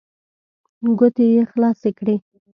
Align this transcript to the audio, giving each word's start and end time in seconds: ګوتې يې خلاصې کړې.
ګوتې 0.97 1.25
يې 1.33 1.41
خلاصې 1.51 1.91
کړې. 1.97 2.15